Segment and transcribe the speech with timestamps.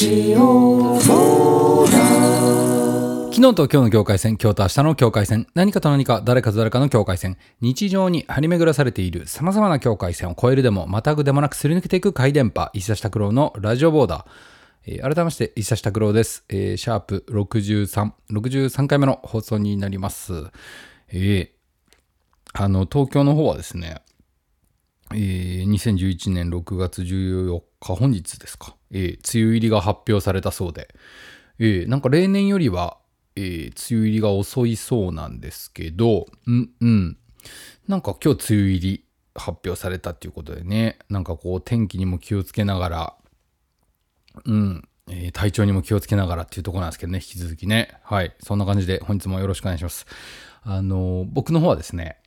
[0.00, 1.12] ジオ昨
[3.34, 14.24] 日と今日の境界線、今日と明日の境界線、何かと何か、誰かと誰かの境界線、日常に張り巡らされている様々な境界線を越えるでも、またぐでもなくすり抜けていく回電波、石田拓郎のラジオボーダー。
[14.86, 16.46] えー改めまして、石田拓郎です。
[16.48, 20.32] えーシャープ63、63回目の放送になります。
[21.08, 21.48] えー
[22.54, 24.00] あの、東京の方はですね、
[25.12, 30.94] えー2011年6月14日、本日ですか、えー梅雨入りが発表されたそうで、
[31.58, 32.98] えーなんか例年よりは、
[33.36, 37.16] えー梅雨入りが遅いそうなんですけど、うん、うん。
[37.88, 39.04] なんか今日梅雨入り
[39.34, 43.14] 発表されたっていうことでね、なんかこう天気にも気をつけながら、
[44.44, 47.98] うん、え体調にも気をつけながらっていうところなんですけどね、引き続きね。
[48.04, 48.34] はい。
[48.40, 50.06] そんな感じで本日もよろしくお願いします。
[50.62, 52.18] あの僕の方はですね、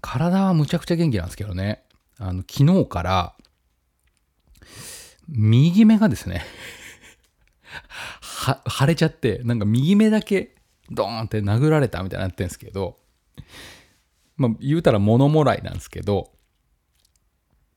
[0.00, 1.82] 体はむちゃくちゃ元気なんですけどね、
[2.20, 3.34] あの、昨日から、
[5.26, 6.44] 右目がですね、
[8.20, 10.54] は、腫れちゃって、なんか右目だけ、
[10.90, 12.98] ドーンって殴られたみたいになってるんですけど、
[14.36, 16.30] まあ、言うたら物もらいなんですけど、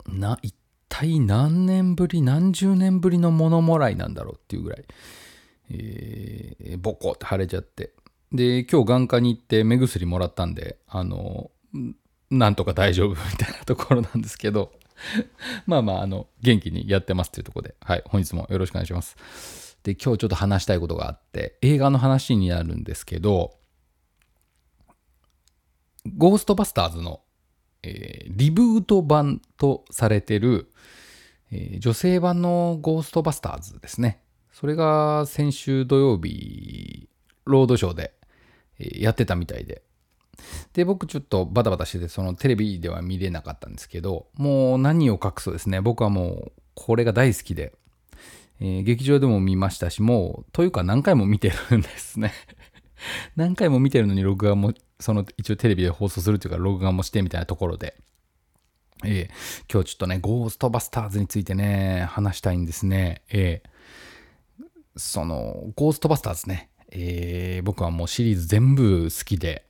[0.08, 0.53] な、一
[0.89, 4.85] 体何年ぶり、何十年ぶりの物もらいなんだろうっていうぐらい、
[5.69, 7.94] えーボコって腫れちゃって。
[8.33, 11.52] で、今日眼科に行って目薬もらったんで、あの、
[12.37, 14.73] なんとか大丈夫みたいなところなんですけど、
[15.65, 19.77] まあまあ、あの、元気にやってますっていうところで、はい、本日もよろしくお願いします。
[19.83, 23.57] で、今日ちょっと話したいことがあって、映画の話になるんですけど、
[26.17, 27.21] ゴーストバスターズの、
[27.83, 30.71] えーリブート版とされてる、
[31.51, 34.21] えー女性版のゴーストバスターズですね。
[34.51, 37.09] それが先週土曜日、
[37.45, 38.13] ロードショーで、
[38.79, 39.83] えーやってたみたいで。
[40.73, 45.81] で、僕ちょっとバタバタしてて、そのテレビでは見れなかったんですけど、もう何を隠そうですね。
[45.81, 47.73] 僕はもうこれが大好きで、
[48.59, 52.33] えー劇場でも見ましたし、もう、というか何回も見てるんですね。
[53.35, 57.95] 何回も見てるのに録画も、その一応テレビで放送するというか、録画もしてみたいなところで、
[59.03, 63.23] えー今日ちょっとね、ゴーストバスターズについてね、話したいんですね。
[63.29, 63.69] えー
[64.95, 69.66] その、ゴーストバスターズね、えー僕はもうシリーズ全部好きで、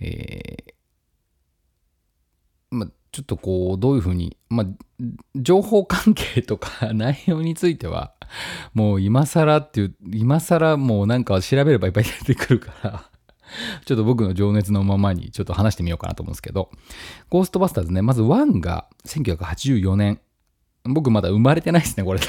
[0.00, 0.74] えー
[2.74, 4.66] まあ、ちょっとこう、どういうふうに、まあ、
[5.36, 8.14] 情報関係とか 内容については、
[8.74, 13.10] もう今更っていう、今更もうなんか調べればいっぱい出てくるから、
[13.84, 16.70] ちょっと僕の情熱のままにちょっと話してみようかなと思うんですけど、
[17.30, 20.20] ゴーストバスターズね、まず1が1984年。
[20.86, 22.20] 僕まだ生まれてないですね、これ。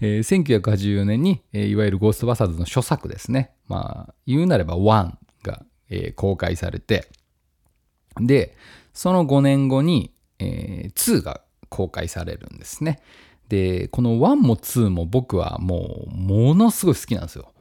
[0.00, 3.52] えー1984年に、えーいわゆるゴーストバスターズの初作ですね。
[3.68, 7.08] まあ、言うなれば1が、えー公開されて、
[8.20, 8.56] で、
[8.92, 13.00] その5年後に、えー2が公開されるんですね。
[13.48, 17.52] で、この1も2も僕はもう、ものすごい好きなんですよ。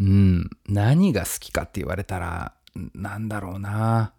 [0.00, 0.50] うん。
[0.68, 2.54] 何が好きかって言われたら、
[2.94, 4.12] なんだろうな。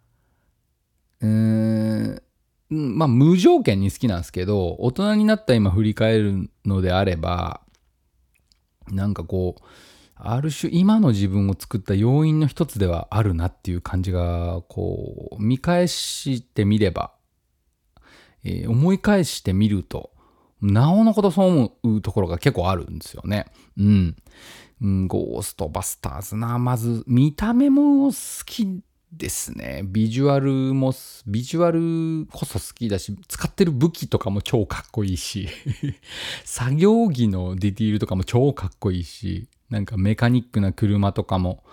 [1.22, 2.22] うーん。
[2.70, 7.62] まあ、無条件に好きなんですけど、大人になった今振り返るのであれば、
[8.92, 9.64] なんかこう、
[10.16, 17.14] ある種今の自分を作った要因の一つではあるなっていう感じが、こう、見返してみれば、
[18.44, 20.12] えー思い返してみると、
[20.62, 23.46] なおのことそう思うところが結構あるんですよね。
[23.78, 24.16] うん、
[25.08, 26.60] ゴーストバスターズな。
[26.60, 29.82] まず、見た目も好きですね。
[29.86, 30.94] ビジュアルも、
[31.26, 35.48] ビジュアルこそ好きだし、使ってる武器とかも超かっこいいし、
[36.46, 41.64] 作業着のディティールとかも超かっこいいし、なんかメカニックな車とかも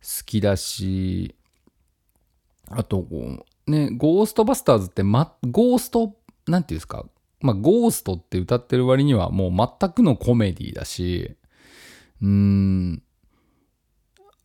[0.00, 1.34] 好きだし、
[2.68, 3.06] あと、
[3.66, 6.16] ね、ゴーストバスターズって、ま、ゴースト、
[6.46, 7.04] なんていうんですか、
[7.40, 11.36] まあ、ゴーストって歌ってる割にはもう全くのコメディだし、
[12.22, 13.02] うーん、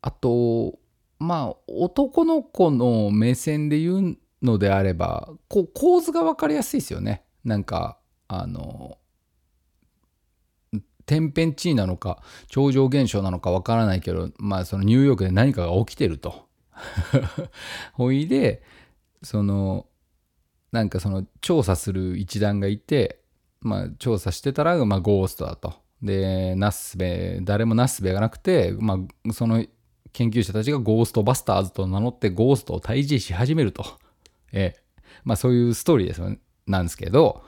[0.02, 0.80] あと、
[1.22, 7.24] まあ、男の子の目線で言うのであれば、こう、構図が分かりやすいですよね。
[7.44, 8.98] なんか、あの、
[11.06, 16.48] 天変地異なのか、超常現象なのか分からないけど、まあ、そのニューヨークで何かが起きてると。
[17.94, 18.64] ほいで、
[19.22, 19.86] その、
[20.72, 23.22] なんかその調査する一団がいて、
[23.60, 25.76] まあ、調査してたら、まあ、ゴーストだと。
[26.02, 28.98] で、ナスベ、誰もナスベがなくて、ま
[29.30, 29.64] あ、その
[30.14, 33.86] 研究者たちがゴーストバスターズと名乗ってゴーストを退治し始めると。
[34.52, 34.84] ええ。
[35.24, 36.36] まあ、そういうストーリーですよ、
[36.68, 37.44] なんですけど、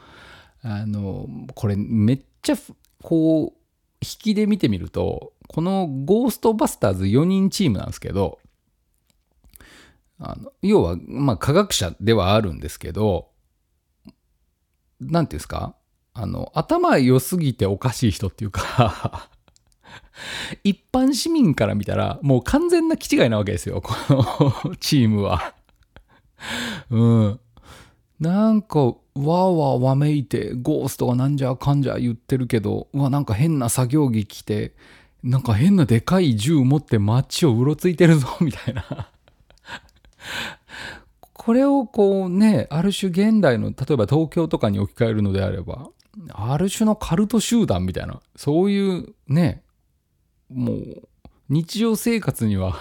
[0.62, 2.56] あの、これめっちゃ、
[3.02, 3.58] こう、
[4.02, 8.40] 引きで見てみると、このゴーストバスターズ4人チームなんですけど、
[10.20, 13.32] あの要は、まあ、科学者ではあるんですけど、
[15.02, 15.76] なんていうんですか？
[16.14, 19.30] あの、頭良すぎておかしい人っていうか
[20.64, 25.54] 一般市民から見たら、もう完全な気違いなわけですよ、この チームは。
[26.90, 27.40] うん。
[28.20, 34.76] なんか、わーわーわめいて、ゴーストがなんじゃかんじゃ言ってるけど、うわ、なんか変な作業着着て、
[35.24, 39.10] なんか変なでかい銃持って街をうろついてるぞ、 みたいな
[41.32, 45.90] これをこうね、ある種現代の、例えば東京とかに置き換えるのであれば、
[46.32, 49.63] ある種のカルト集団みたいな、そういうね、
[50.54, 51.08] もう
[51.50, 52.80] 日常生活には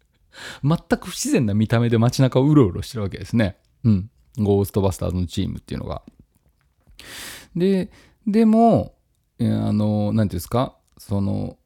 [0.62, 3.58] 全く不自然な見た目で街中をうろうろしてるわけですね。
[3.84, 4.10] うん。
[4.38, 6.02] ゴーストバスターズのチームっていうのが。
[7.56, 7.90] で、
[8.26, 8.94] でも、
[9.40, 11.58] あの、何ていうんですか、その、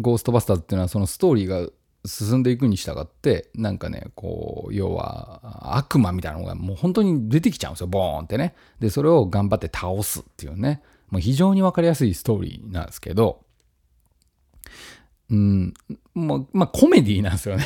[0.00, 1.68] ゴーストバスターズっていうのはそのストーリーが
[2.04, 13.44] 進んでいくに従ってなんかねこう要は悪魔みたいなのがもう本当に出てきちゃうんですよボーンってねでそれを頑張って倒すっていうねもう非常に分かりやすいストーリーなんですけど
[15.30, 15.74] うん
[16.14, 17.64] まあ、まあコメディなんですよね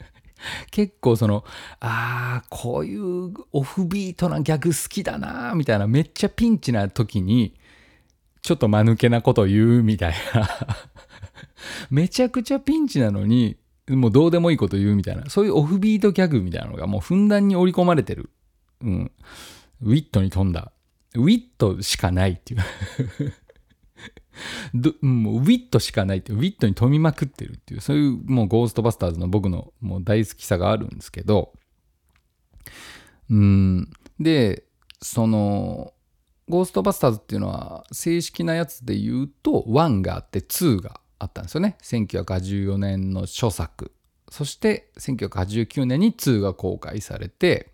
[0.70, 1.44] 結構その
[1.80, 7.54] ああこういうオフビートなギャグ好きだなみたいなめっちゃピンチな時に
[8.42, 10.48] ちょっと間抜けなこと言うみたいな
[11.90, 13.56] めちゃくちゃピンチなのに、
[13.88, 18.30] もうどうでもいいこと言うみたいな、そういうオフビートギャグみたいなのがもうふんだんに織り込まれてる。
[18.82, 19.12] うん。
[19.82, 20.72] ウィットに富んだ。
[21.14, 22.60] ウィットしかないっていう。
[25.00, 31.52] もうウィットしかないって、ウィットに富みまくってるっていう、そういうもうゴーストバスターズの僕のもう大好きさがあるんですけど、
[33.30, 33.90] うん。
[34.18, 34.64] で、
[35.00, 35.94] その、
[36.48, 43.92] ゴーストバスターズっていうのは正式なやつで言うと1があって2があったんですよね1984年の初作
[44.28, 47.70] そして1989年に2が公開されて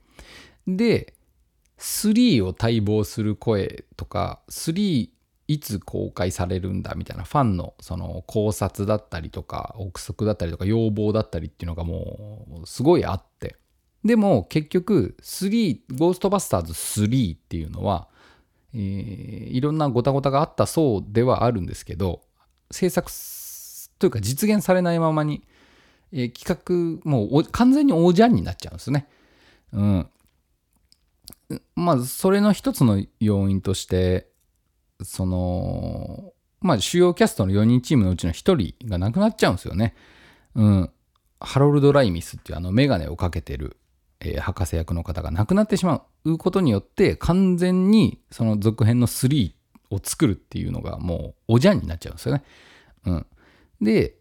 [0.66, 1.14] で
[1.78, 5.08] 3を待望する声とか3
[5.48, 13.56] いつ公開されるんだみたいなファンのその考察だったりとか憶測だったりとか要望だったりっていうのがもうすごいあって
[14.04, 18.08] でも結局3ゴーストバスターズ3っていうのは、
[18.74, 22.20] え、いろんなごたごたがあったそうではあるんですけど
[22.70, 23.10] 制作
[23.98, 25.42] というか実現されないままに、
[26.12, 29.08] え、企画もう完全におじゃんになっちゃうんですね。
[29.72, 30.10] うん。
[31.74, 34.28] まあそれの一つの要因として
[35.02, 39.94] そのまあ主要キャストの4人チームのうちの1人が亡くなっちゃうんですよね。
[40.54, 40.90] うん。
[41.40, 43.76] ハロルド・ライミスっていうあのメガネをかけてる、
[44.20, 49.52] えー、博士役の方が亡くなってしまうことによって完全にその続編の3
[49.90, 52.44] を作るっていうのがもうおじゃんになっちゃうんですよね。
[53.06, 53.26] うん。
[53.80, 54.16] で、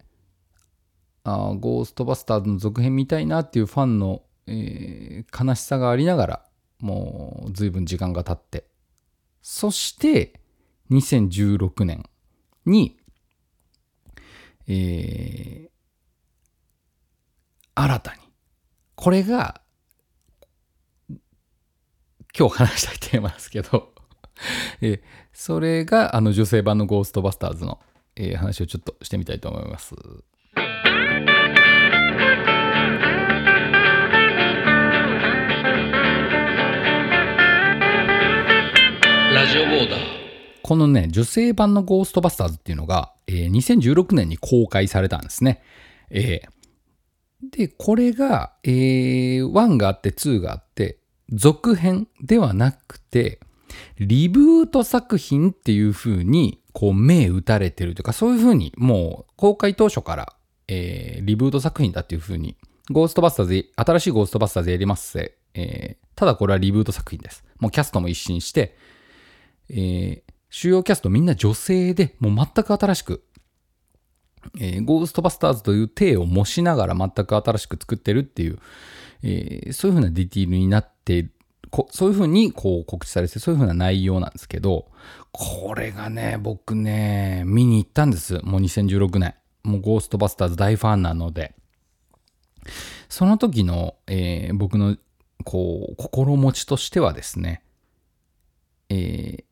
[1.23, 6.45] あゴーストバスターズの続編見たいなっていうファンの、えー、悲しさがありながら、
[6.79, 8.65] もう随分時間が経って、
[9.41, 10.39] そして
[10.91, 12.03] 2016年
[12.65, 12.97] に、
[14.67, 15.69] えー、
[17.75, 18.19] 新たに、
[18.95, 19.61] これが、
[22.37, 23.91] 今日話したいテーマですけど
[24.81, 25.01] え
[25.33, 27.79] それがあの女性版のゴーストバスターズの
[28.19, 29.95] えー、話をちょっとしてみたいと思います。
[39.33, 40.16] ラジオボーダー
[40.67, 45.63] このね、女性版のゴーストバスターズっていうのが、えー、2016年に公開されたんですね。
[46.09, 50.99] えー、で、これが、えー、1があって2があって、
[51.31, 53.39] 続編ではなくて、
[53.97, 60.33] リブート作品っていう風にこう目打たれてるというか、そういうふうにもう公開当初から、
[60.67, 62.57] えー、リブート作品だっていうふうに、
[62.91, 67.45] ゴーストバスターズ、新しいゴーストバスターズやりますせ、えー、ただこれはリブート作品です。
[67.61, 68.75] もうキャストも一新して、
[69.69, 73.23] えー、主要キャストみんな女性で、もう全く新しく、
[74.59, 78.57] えー、ゴーストバスターズという体を模しながら全く新しく作ってるっていう、
[79.21, 81.29] えー、そういうふうなディティールになって
[81.91, 84.87] そういうふうにこう告知されて、そういうふうな内容なんですけど、
[85.31, 88.39] これがね、僕ね、見に行ったんです。
[88.43, 89.35] もう2016年。
[89.61, 91.53] もうゴーストバスターズ大ファンなので。
[93.09, 94.97] その時の、えー、僕の
[95.43, 97.61] こう心持ちとしてはですね、
[98.89, 99.43] えー、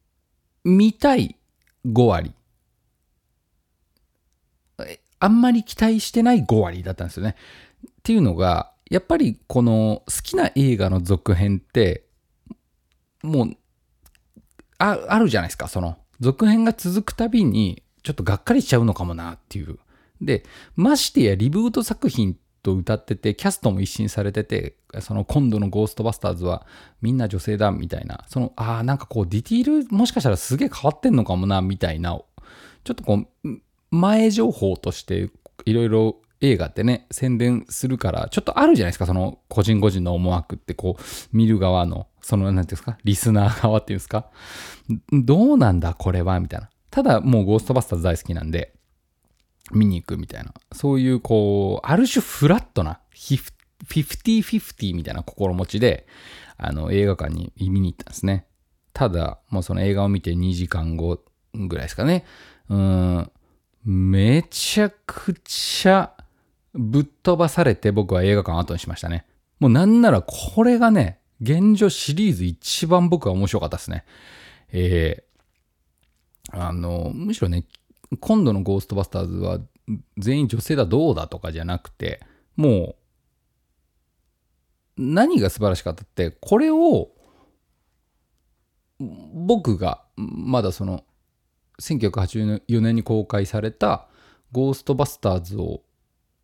[0.65, 1.38] 見たい
[1.86, 2.34] 5割。
[5.19, 7.36] あんまり期待してない5割だったんですよね。
[7.88, 12.05] っていうのが、やっぱりこの好きな映画の続編って
[13.24, 13.57] もう
[14.77, 19.79] ああるじゃないですかその続編が続くたびにちょっとがっかりしちゃうのかもなっていう
[20.22, 20.43] で
[20.75, 26.65] ましてやリブート作品っと歌ってて、キャストも一新されてて、その今度のゴーストバスターズは
[27.01, 32.19] みんな女性だみたいな、その、ああ、なんかこうディティールもしかしたらすげえ変わってんのかもな、みたいな、
[32.84, 33.50] ちょっとこう、
[33.91, 35.29] 前情報として
[35.65, 44.31] いろいろ映画ってね、宣伝するから、ちょっとあるじゃないですか、その個人個人の思惑って、こう、見る側の、その、なんていうんですか、リスナー側っていうんですか、
[45.12, 46.69] どうなんだ、これは、みたいな。
[46.89, 48.75] ただ、もうゴーストバスターズ大好きなんで、
[49.72, 50.53] 見に行くみたいな。
[50.74, 56.07] そういう、こう、ある種フラットな、50-50みたいな心持ちで、
[56.57, 58.45] あの、映画館に見に行ったんですね。
[58.93, 61.22] ただ、もうその映画を見て2時間後
[61.53, 62.25] ぐらいですかね。
[62.69, 63.31] うん、
[63.84, 66.13] めちゃくちゃ
[66.74, 69.25] ぶっ飛ばされて僕は映画館後にしましたね。
[69.60, 74.05] もうなんならこれがね、現状シリーズ一番僕は面白かったですね。
[74.72, 77.65] えー、あの、むしろね、
[78.19, 79.60] 今度のゴーストバスターズは
[80.17, 82.22] 全員女性だどうだとかじゃなくて、
[82.55, 82.95] も
[84.98, 87.12] う、何が素晴らしかったって、これを、
[89.00, 91.03] 僕がまだその
[91.81, 94.07] 1984年に公開された
[94.51, 95.81] ゴーストバスターズを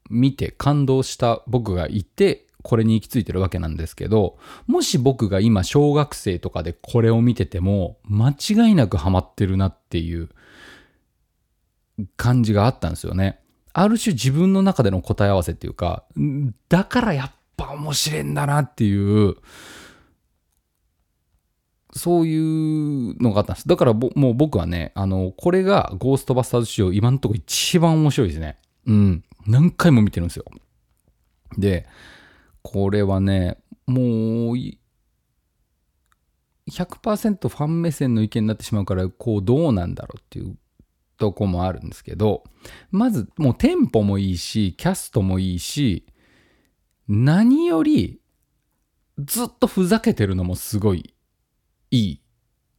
[0.09, 4.37] 見て感動した僕がいてこれに行き着いてるわけなんですけど
[4.67, 10.29] もし僕が今小学生とかでこれを見てても間違いなくハマってるなっていう
[12.17, 13.39] 感じがあったんですよね。
[13.73, 16.03] ある種自分の中での答え合わせっていうか
[16.67, 19.37] だからやっぱ面白いんだなっていう
[21.93, 23.67] そういうのがあったんです。
[23.67, 28.57] だからもう僕はね、あの、これがゴーストバスターズ史上今のところ一番面白いですね。
[28.87, 29.23] うん。
[29.45, 30.45] 何回も見てるんですよ。
[31.57, 31.85] で、
[32.61, 34.55] これはね、もう、
[36.69, 40.55] 100%ファン目線の意見になってしまうから、こう、どうなんだろうっていう
[41.21, 42.43] とこもあるんですけど、
[42.89, 46.07] まず、もうテンポもいいし、キャストもいいし、
[47.07, 48.19] 何より、
[49.19, 51.13] ずっとふざけてるのもすごい
[51.91, 52.21] いい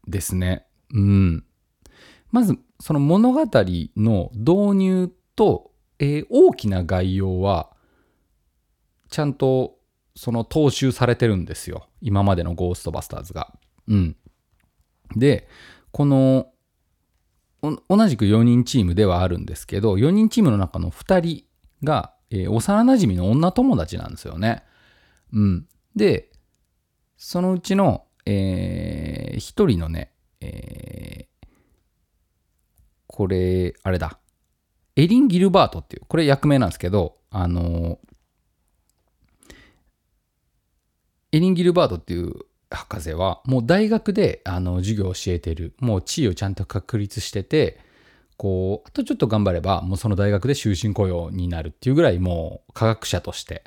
[0.08, 0.66] ですね。
[0.92, 1.44] うん。
[2.32, 3.46] まず、その物語
[3.96, 5.70] の導入と、
[6.00, 7.70] えー、大きな概要は、
[9.08, 9.78] ちゃんと
[10.16, 11.86] その踏襲されてるんですよ。
[12.00, 13.54] 今までのゴーストバスターズが。
[13.86, 14.16] うん。
[15.14, 15.46] で、
[15.92, 16.51] この、
[17.62, 21.44] 同じく4人チームではあるんですけど、4人チームの中の2人
[21.84, 24.64] が、えー、幼馴染の女友達なんですよね。
[25.32, 25.68] うん。
[25.94, 26.30] で、
[27.16, 31.46] そのうちの、えー、一人のね、えー、
[33.06, 34.18] これ、あれだ。
[34.96, 37.98] エリン・ギルバートっていう、これ役名なんですけど、あの
[41.32, 42.34] エリン・ギルバートっていう
[42.74, 47.80] 博士は、もう大学であの授業を教えてる、もう地位をちゃんと確立してて、
[48.36, 53.64] こう、あとちょっと頑張れば、もうその大学で終身雇用になるっていうぐらい、もう科学者として、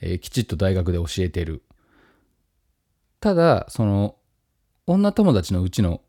[0.00, 1.62] えー、きちっと大学で教えてる。
[3.20, 4.16] ただ、その、
[4.86, 6.00] 女友達のうちの、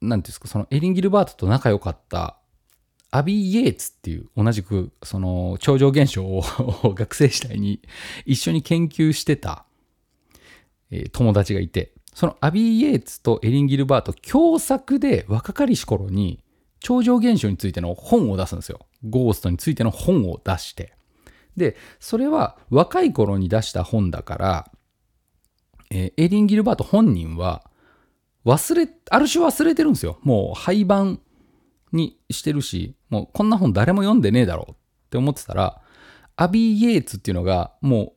[0.00, 2.40] なんていうんですか、そのエリン・ギルバートと仲良かった
[3.10, 6.42] アビー・イエーツっていう同じくその超常現象を
[6.94, 7.82] 学生時代に
[8.24, 9.66] 一緒に研究してた、
[10.90, 16.42] えー、友達がいてそのアビー・イエーツとエリン・ギルバート共作で若かりし頃に
[16.80, 18.80] 超常現象についての本を出すんですよ。
[19.08, 20.94] ゴーストについての本を出して。
[21.56, 24.72] で、それは若い頃に出した本だから、
[25.90, 27.70] えー、エリン・ギルバート本人は
[28.46, 30.18] 忘れ、ある種忘れてるんですよ。
[30.22, 31.20] もう廃盤
[31.92, 34.74] にしてるし、もうこんな本誰も読んでねえだろうっ
[35.10, 35.82] て思ってたら、
[36.36, 38.14] アビー・イエーツっていうのが、も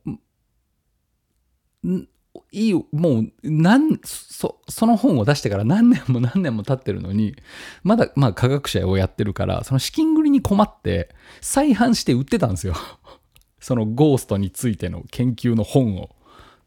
[1.84, 2.08] う、
[2.52, 7.36] いい、もう、なんそ、その本を出してから何年も何年も経ってるのに、
[7.84, 12.76] まだ、まあ科学者をやってるから、その資金繰りに困って、再販して売ってたんですよ。
[13.60, 16.10] そのゴーストについての研究の本を。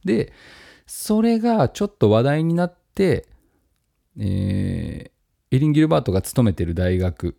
[0.05, 0.33] で、
[0.87, 3.27] それがちょっと話題になって、
[4.19, 7.37] えー、エリン・ギルバートが勤めてる大学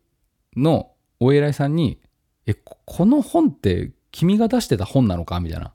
[0.55, 1.99] のお偉いさんに、
[2.45, 5.39] え、この本って君が出してた本なのか？
[5.39, 5.73] みたいな。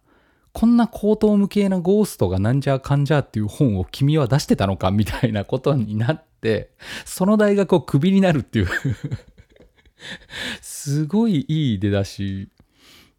[0.52, 6.72] こんな高等無形なゴーストがなんじゃかんじゃっていう本を君は出してたのかみたいなことになって、
[7.04, 8.68] その大学をクビになるっていう。
[10.60, 12.50] すごいいい出だし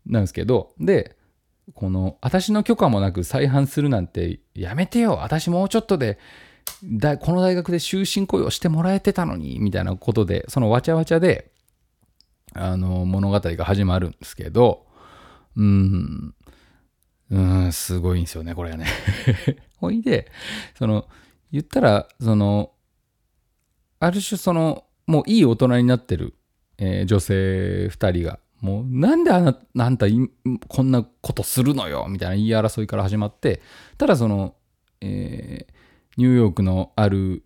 [0.06, 1.16] なんですけど、で、
[1.74, 5.18] この私の許可もなく再販するなんてやめてよ。
[5.22, 6.20] 私もうちょっとで
[6.84, 11.52] だこの大学で終身雇用してもらえてたのにみたいなことでそのわちゃわちゃで
[12.54, 14.86] あの物語が始まるんですけど
[15.56, 16.36] うん。
[17.34, 18.86] うんすごいんですよねこれがね。
[19.78, 20.32] ほいで
[20.78, 21.08] その
[21.52, 22.72] 言ったらその
[24.00, 26.36] ある種そのもういい大人になってる、
[26.78, 28.40] えー、女性2人が。
[28.62, 30.06] もうなんであなあんた
[30.70, 33.62] こんなことするのよみたいな言い争いから始まって
[33.98, 34.56] ただその、
[35.02, 35.74] えー
[36.18, 37.44] ニューヨークのある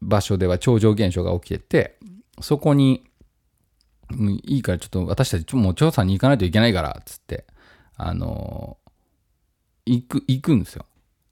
[0.00, 1.98] 場所では超常現象が起きてて
[2.40, 3.04] そこに
[4.44, 7.46] いいからちょっと私たちもう調査に行かないといけないからつって
[7.96, 8.76] あの
[9.86, 10.86] 行く行くんですよ。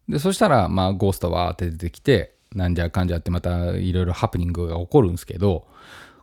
[0.09, 5.66] でそしたらまあゴーストわーって出てきてなんじゃかんじゃってまたいろいろハプニングが起こるんですけど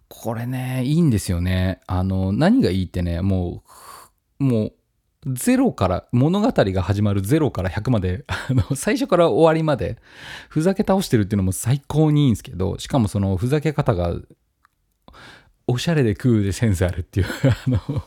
[0.08, 1.82] これねいいんですよね。
[1.88, 3.64] あの何がいいってねも
[4.40, 4.74] うもう
[5.28, 9.98] ゼロから物語が始まる0から100まで あの最初から終わりまで
[10.50, 14.16] ふざけ倒してるっていうのも最高にいいんですけどしかもそのふざけ方が
[15.68, 17.28] おしゃれでクールでセンスあるっていう
[17.68, 18.04] あの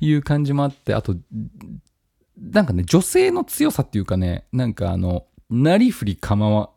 [0.00, 1.16] いう感じもあってあと
[2.36, 6.70] なんかね女性の強さっていうかねなんかあのなりふり構わ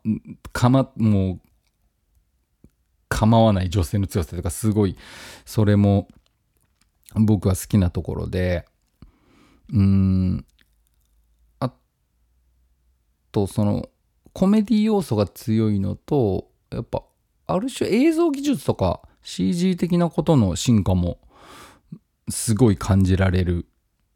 [0.52, 1.40] かまもう
[3.08, 4.96] 構わない女性の強さとかすごい
[5.44, 6.08] それも
[7.14, 8.66] 僕は好きなところで
[9.72, 10.46] うーん
[11.60, 11.72] あ
[13.32, 13.88] とその
[14.32, 17.02] コメディ要素が強いのとやっぱ
[17.46, 21.18] ある種映像技術とか CG 的なことの進化も
[22.28, 23.66] すごい感じられる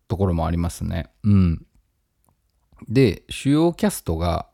[0.08, 1.10] ところもありますね。
[1.24, 1.66] うん。
[2.88, 4.48] で主要キャストが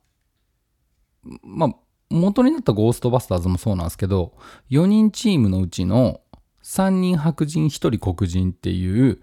[1.43, 1.75] まあ
[2.11, 4.35] 元になったゴーストバスターズもそうなんですけど
[4.71, 6.21] 4人チームのうちの
[6.63, 9.21] 3人白人1人黒人っていう、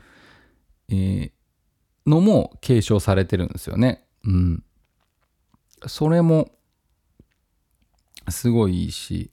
[0.89, 1.31] えー
[2.05, 4.05] のも継承されてるんですよね。
[4.23, 4.63] うん。
[5.87, 6.51] それも
[8.29, 9.31] すごいいいし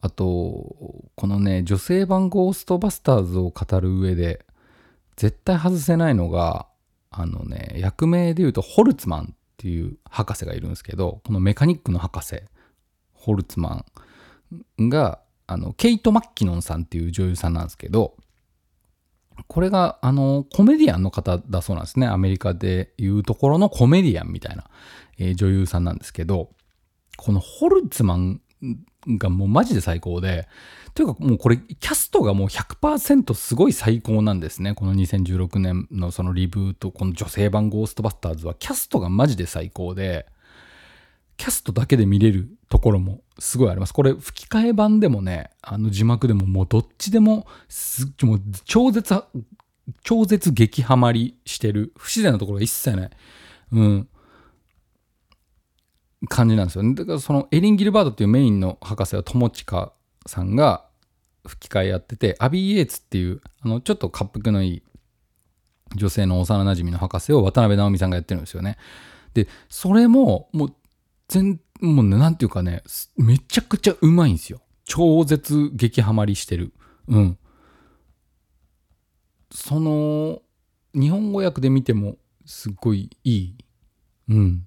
[0.00, 0.24] あと
[1.14, 4.44] このね女性版ゴーストバスターズを語る上で
[5.20, 6.66] 絶対外せないのが
[7.10, 12.40] あのね役名で言うとホルツマンっていう博士がいるんですけどこのメカニックの博士
[13.12, 13.84] ホルツマ
[14.78, 18.16] ンがあのケイト・マッキノンさんっていう女優さんなんですけど
[19.46, 22.06] これがあのコメディアンの方だそうなんですね。
[22.06, 24.70] アメリカでいうところのコメディアンみたいな、
[25.18, 26.48] えー女優さんなんですけど
[27.18, 28.40] このホルツマン
[29.06, 30.48] がもうマジで最高で
[30.94, 40.26] というかもうこれキャストがもう100%すごい最高なんですねこの2016年のそのリブートこの女性版ゴーストバスターズはキャストがマジで最高で
[41.40, 43.94] キャストだけで見れるところもすごいあります。
[43.94, 49.14] これ吹き替え版でもね、あの字幕でももうどっちでもすもう超絶、
[50.02, 51.94] 超絶激ハマりしてる。
[51.96, 53.10] 不自然なところが一切ない。
[53.72, 54.08] うん。
[56.28, 56.94] 感じなんですよね。
[56.94, 59.92] だからそのエリン・ギルバートっていうメインの博士は友近
[60.26, 60.86] さんが
[61.46, 64.82] 吹き替えやってて、アビー・イエーツっていう、あの、ちょっと滑腹のいい
[65.96, 68.76] 女性の幼馴染の博士を渡辺直美さんがやってるんですよね。
[69.34, 70.74] で、それも、もう、
[71.28, 72.82] 全、もうね、なんていうかね、
[73.16, 74.60] めちゃくちゃうまいんですよ。
[74.84, 76.72] 超絶激ハマりしてる。
[77.08, 77.38] うん。
[79.52, 80.42] その、
[80.94, 83.54] 日本語訳で見ても、すっごいいい。
[84.28, 84.66] うん。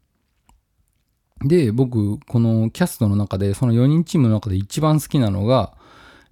[1.43, 5.75] で、僕、このキャストの中で、その4人チームの中で一番好きなのが、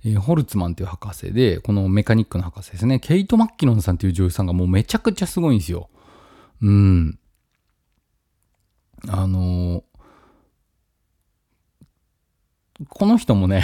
[0.03, 2.99] えーホルツマンっていう博士で、このメカニックの博士ですね。
[2.99, 5.89] ケイト・マッキノンさんっていう女優さんがもうめちゃくちゃすごいんですよ。
[6.61, 7.19] うん。
[9.07, 9.91] あのー
[12.89, 13.63] この人もね、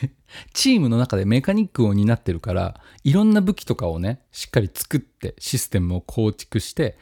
[0.52, 6.98] チームの中でメカニックを担ってるから、いろんな武器とかをね、しっかり作って、システムを構築して、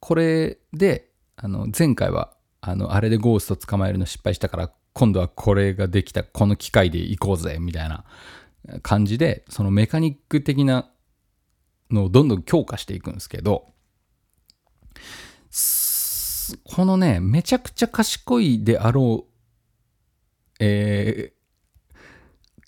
[0.00, 2.34] これで、あの、前回は、
[2.68, 8.04] あの、あれでゴースト捕まえるの失敗したから、今度はこれができた、この機械で行こうぜ、みたいな
[8.82, 10.90] 感じで、そのメカニック的な
[11.90, 13.72] のをどんどん強化していくんですけど、
[16.64, 19.32] このね、めちゃくちゃ賢いであろう、
[20.60, 21.38] えー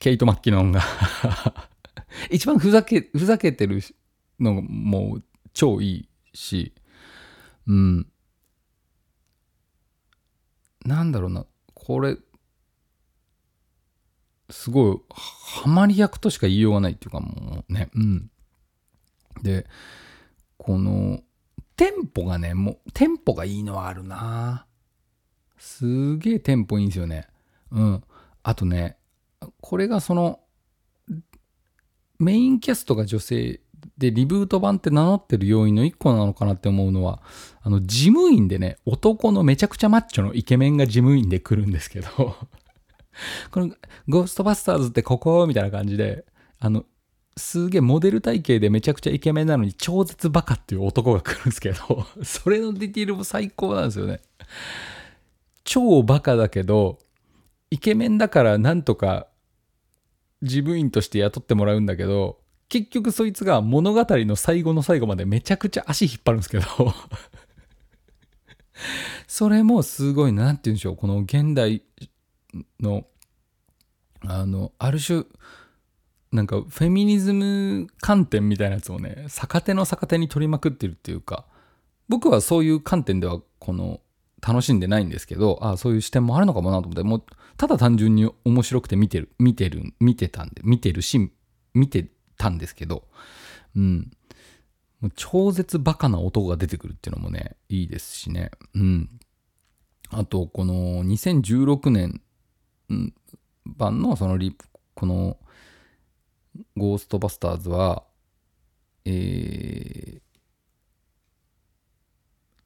[0.01, 0.81] ケイト・マッキノンが
[2.31, 3.83] 一番ふざけ、ふざけてる
[4.41, 5.21] のも
[5.53, 6.73] 超いいし、
[7.67, 8.07] うん。
[10.91, 12.17] なんだろうな、これ、
[14.51, 18.31] すごい、ハマり役としか言いようがないっていうかもうね、うん。
[19.43, 19.67] で、
[20.57, 21.21] この、
[21.77, 24.67] テンポがね、もう、テンポがいいのはあるな
[25.59, 27.29] すげえテンポいいんですよね。
[27.71, 28.05] うん。
[28.43, 28.99] あとね、
[29.61, 30.41] これがその、
[32.19, 33.61] メインキャストが女性
[33.99, 37.23] でリブート版って名乗ってる要因の一個なのかなって思うのは、
[37.63, 42.09] あの、事務員でね、男のめちゃくちゃマッチョのイケメンが事務員で来るんですけど、
[43.51, 43.71] この、
[44.09, 45.47] ゴーストバスターズってここ？
[45.47, 46.25] みたいな感じで、
[46.59, 46.85] あの、
[47.37, 54.21] すげえモデル体型でめちゃくちゃイケメンなのに超絶バカっていう男が来るんですけど、 それのディティールも最高なんですよね。
[55.65, 56.99] 超バカだけど、
[57.71, 59.29] イケメンだからなんとか
[60.43, 62.40] 自分員として雇ってもらうんだけど、
[62.71, 66.65] 結局そいつが物語の最後の最後までめちゃくちゃ足引っ張るんですけど。
[69.27, 70.97] それもすごいなんて言うんでしょう。
[70.97, 71.83] この現代
[72.81, 73.07] の
[74.23, 75.25] あのある種
[76.33, 81.45] なんかフェミニズム観点みたいなやつをね逆手の逆手に取りまくってるっていうか。
[82.09, 84.01] 僕はそういう観点ではこの
[84.41, 87.25] 楽しんでないんですけどあそういう視点もあるのかもなと思ってもう
[87.57, 91.31] ただ単純に面白くて見てる見てる見てたんで見てるし
[91.75, 92.09] 見て
[92.41, 93.07] たんですけど
[93.77, 94.11] うん
[95.01, 99.21] もう超絶バカな音が出てくるっていうのもねいいですしねうん
[100.09, 102.23] あとこの2016年
[103.67, 104.57] 版のそのリ
[104.95, 105.37] この
[106.77, 108.05] ゴーストバスターズは
[109.05, 110.21] えー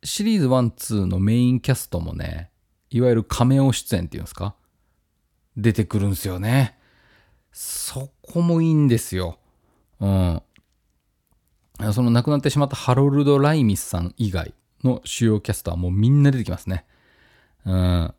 [0.07, 2.51] シリーズ1、2のメインキャストもね、
[2.91, 4.55] いわゆるカメオ出演っていうんですか？
[5.57, 6.79] 出てくるんですよね。
[7.53, 9.39] そこもいいんですよ。
[10.01, 10.43] うん。
[11.93, 16.85] その亡くなってしまったハロルド・ライミスさん以外の主要キャストはもうみんな出てきますね。
[17.67, 18.15] うん。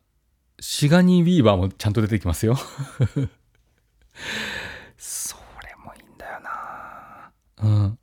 [0.60, 2.56] シガニー・ビーバーもちゃんと出てきますよ。
[4.96, 7.30] それもいいんだよな
[7.62, 7.98] うん。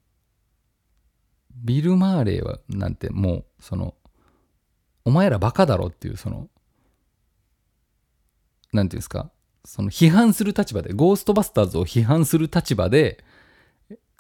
[1.56, 3.96] ビル・マーレーはなんてもうその
[5.06, 6.50] お前らバカだろっていうその
[8.72, 9.32] なんていうんですか？
[9.66, 13.24] その批判する立場でゴーストバスターズを批判する立場で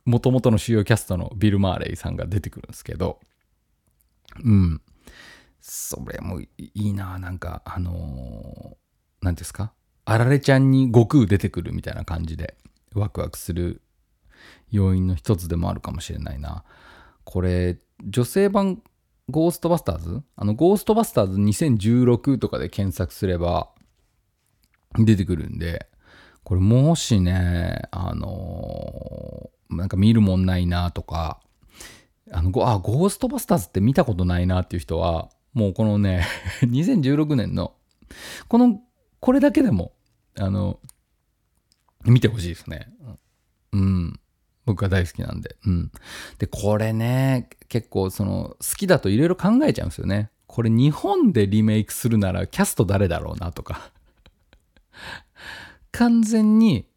[0.05, 3.19] もともとの主要キャストのビル・マーレイさんが出てくるんですけど
[4.43, 4.81] うん。
[5.61, 8.77] それもいいななんかあの
[9.21, 9.73] 何、ー、ですか？
[10.05, 12.57] あられちゃんに悟空出てくるみたいな感じで
[12.93, 13.81] ワクワクする
[14.71, 16.65] 要因の一つでもあるかもしれないな。
[17.23, 18.81] これ、女性版
[19.29, 20.21] ゴーストバスターズ？
[20.35, 23.69] あの、ゴーストバスターズ2016とかで検索すれば
[24.97, 25.87] 出てくるんで、
[26.43, 31.39] これもしね、あの、なんか見るもんないなとか、
[32.31, 36.25] あの、あ、ゴーストバスターズって見たことないなっていう人は、もうこのね、
[36.63, 37.75] 2016年の、
[38.47, 38.79] この、
[39.19, 39.93] これだけでも、
[40.37, 40.79] あの、
[42.05, 42.91] 見てほしいですね。
[43.71, 44.19] うん。
[44.65, 45.55] 僕が大好きなんで。
[45.65, 45.91] うん。
[46.37, 50.31] で、これね、結構その、好きだといろいろ考えちゃうんですよね。
[50.47, 53.91] これ日本でリメイクするならキャスト誰だろうなとか。
[55.91, 56.87] 完全に、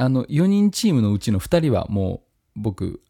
[0.00, 2.22] あの、4人チームのうちの2人はも
[2.56, 3.02] う、僕、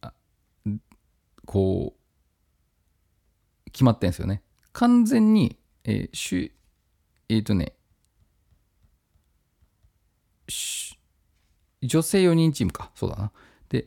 [1.47, 4.43] こう、決まってんですよね。
[4.73, 6.53] 完全に、えー、し
[7.29, 7.75] えっ、ー、とね、
[11.81, 12.91] 女性4人チームか。
[12.97, 13.31] そうだな。
[13.69, 13.87] で、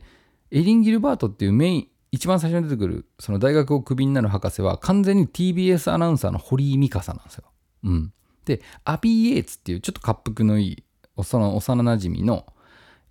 [0.50, 7.44] エリン・ギルバートっていうメイン、一番最初に出てくる、その大学をクビになる博士は、完全に TBS アナウンサーの堀井美香さんなんですよ。
[7.82, 8.14] うん。
[8.46, 10.84] で、アビー・エイツっていうちょっと滑覆のいい、
[11.22, 12.46] その幼なじみの、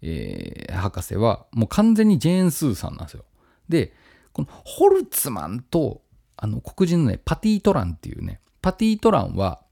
[0.05, 3.23] えー、博士は、もう完全にジェーン・スーさんなんですよ。
[3.69, 3.93] で、
[4.33, 6.01] このホルツマンと、
[6.35, 9.63] あの、黒人のね、パティ・トランっていうね、パティ・トランは、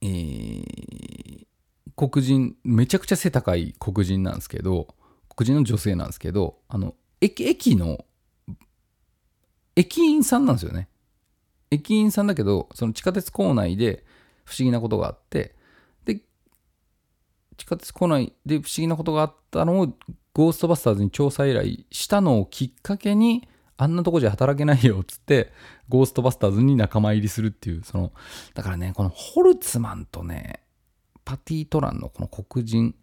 [0.00, 1.46] えー、
[1.96, 4.94] 黒人、めちゃくちゃ背高い黒人なんですけど、
[5.34, 8.04] 黒人の女性なんですけど、あの、駅、駅の、
[9.74, 10.88] 駅員さんなんですよね。
[11.72, 14.04] 駅員さんだけど、その地下鉄構内で
[14.44, 15.56] 不思議なことがあって、
[17.62, 19.96] 地下鉄構内で不思議なことがあったのを、
[20.34, 25.52] ゴーストバスターズに調査依頼したのをきっかけに、あんなとこじゃ働けないよっつって、
[25.88, 28.12] ゴーストバスターズに仲間入りするっていう、その、
[28.54, 30.64] だからね、このホルツマンとね、
[31.24, 32.96] パティ・トランのこの黒人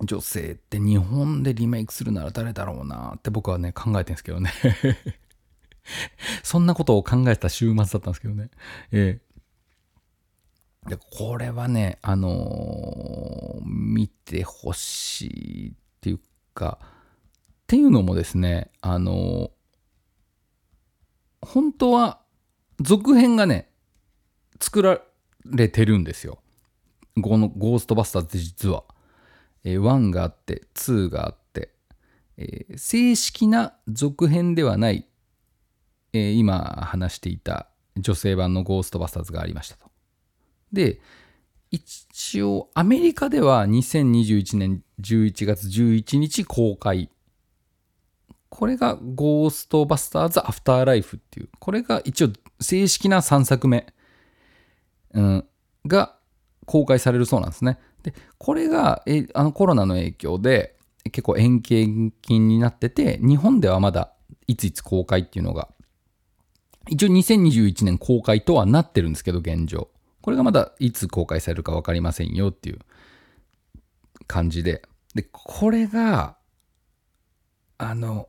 [0.00, 4.50] 女性って日本でリメイクするなら誰だろうなって僕はね考えてるんですけどね
[6.42, 8.50] そんなことを考えた週末だったんですけどね。
[8.92, 9.27] えー、
[10.88, 16.20] でこれはね、あのー、見てほしいっていう
[16.54, 16.86] か、っ
[17.66, 19.50] ていうのもですね、あのー、
[21.42, 22.20] 本当は
[22.80, 23.70] 続編がね、
[24.60, 25.00] 作ら
[25.44, 26.38] れてるんですよ。
[27.22, 28.84] このゴーストバスターズって実は。
[29.64, 31.74] えー、1があって2があって、
[32.36, 35.06] えー、正式な続編ではない、
[36.12, 39.87] えー、今話していた女性版のゴーストバスターズがありましたと。
[40.72, 41.00] で、
[41.70, 47.10] 一応アメリカでは2021年11月11日公開。
[48.48, 52.28] これがゴーストバスターズアフターライフっていう、これが一応
[52.60, 53.92] 正式な3作目、
[55.12, 55.44] うん、
[55.86, 56.16] が
[56.64, 57.78] 公開されるそうなんですね。
[58.02, 64.12] で、これが、えあのコロナの影響で結構延期延期になってて、日本ではまだ
[64.46, 65.68] いついつ公開っていうのが、
[66.88, 69.88] 一応2021年公開とはなってるんですけど、現状。
[70.28, 72.80] これがまだいつ公開されるか分かりませんよっていう
[74.26, 74.82] 感じで。
[75.14, 76.36] で、これが、
[77.78, 78.28] あの、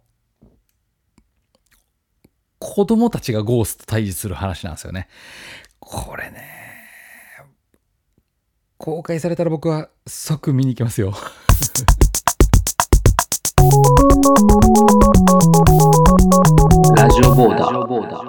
[2.57, 5.09] 子供たちがゴースト対峙する話なんですよね。
[5.81, 6.41] これね、
[8.77, 11.13] 公開されたら僕は即見に行きますよ。
[16.95, 18.28] ラジオボーダー。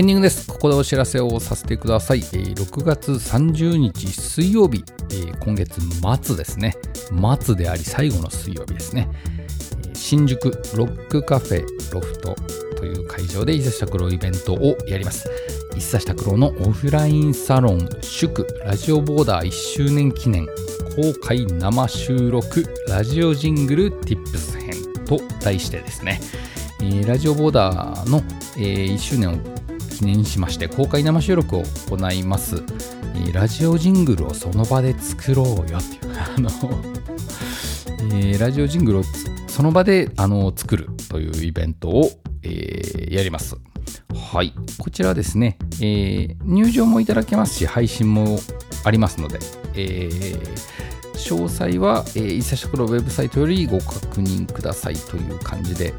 [0.00, 0.46] エンディングです。
[0.46, 2.20] ここでお知らせをさせてください。
[2.20, 4.82] え6月30日水曜日、
[5.12, 5.78] え今月
[6.24, 6.74] 末ですね。
[7.42, 9.10] 末であり最後の水曜日ですね。
[9.86, 12.34] え新宿ロックカフェロフト
[12.78, 15.28] という会場で伊佐下拓郎イベントをやります。
[15.72, 20.46] 伊佐下拓郎のオフラインサロン祝ラジオボーダー1周年記念
[20.96, 26.22] 公開生収録ラジオジングル Tips 編と題してですね、
[26.82, 28.22] えラジオボーダーの、
[28.56, 29.59] え1周年を
[30.00, 32.62] 記念しまして公開生収録を行います、
[33.34, 36.48] ラジオジングルをその場で作ろうよっていうあの、
[38.16, 39.02] えーラジオジングルを
[39.46, 42.10] その場であの作るというイベントを、
[42.42, 43.56] えーやります。
[44.32, 44.54] はい。
[44.78, 48.40] こちらですね、えー入場もいただけますし配信も
[48.84, 49.38] ありますので、
[49.74, 50.80] えー
[51.12, 55.92] 詳細は、えー、伊佐食のウェブサイトよりご確認くださいという感じで、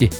[0.00, 0.10] え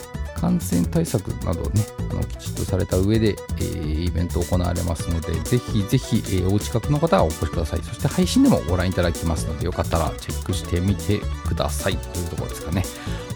[0.42, 7.83] 感染対策などね、あのきちっとされた上で、えーイベント行われますので、ぜひぜひ、えーお近くの方はお越しください。
[7.85, 12.85] そして配信でもご覧いただきますので、よかったらチェックしてみてくださいというところですかね。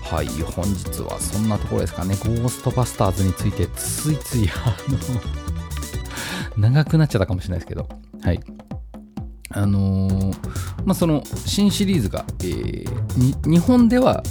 [0.03, 2.17] はい、本日はそんなところですかね。
[2.17, 4.77] ゴーストバスターズについてついつい、 あ
[6.59, 7.89] の、長くなっちゃったかもしれないですけど、
[8.21, 8.41] はい。
[9.51, 12.97] あのーまあ、その新シリーズが、えー
[13.47, 14.23] 日本では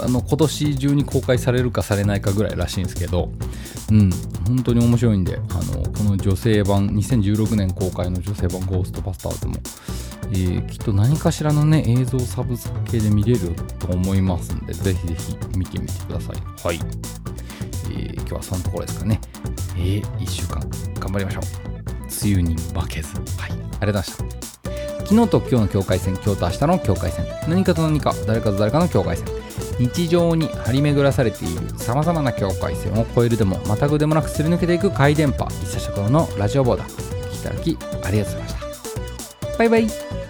[0.00, 3.30] あの今年中に公開されるかされないかぐらいらしいんですけど、
[3.92, 4.10] うん、
[4.44, 9.54] 本当に面白いんで、あのこの女性版、2016年公開の女性版ゴーストバスターズも、
[10.30, 16.36] えーきっと何かしらのね、映像サブスク系で見れると思いますんで、ぜひぜひ見てみてください。
[16.64, 16.80] はい。
[17.90, 19.20] えー今日はそのところですかね。
[19.76, 20.60] えー、1週間
[20.98, 21.42] 頑張りましょう。
[22.26, 23.14] 梅雨に負けず。
[23.14, 23.52] はい。
[23.52, 24.47] ありがとうございました。
[25.08, 29.26] 昨日と今日の境界線、今日と明日の境界線、何かと何か、誰かと誰かの境界線、
[29.78, 36.88] 日常に張り巡らされている様々な境界線を越えるでも、またぐでもなくすり抜けていく回電波、一社食のラジオボーダー、
[37.32, 38.54] 聞いただきありがとうございまし
[39.40, 39.56] た。
[39.56, 40.27] バイバイ。